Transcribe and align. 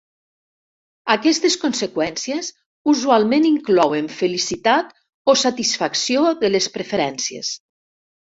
Aquestes 1.15 1.57
conseqüències 1.63 2.49
usualment 2.93 3.45
inclouen 3.51 4.09
felicitat 4.21 4.89
o 5.33 5.37
satisfacció 5.45 6.23
de 6.45 6.51
les 6.57 6.73
preferències. 6.79 7.53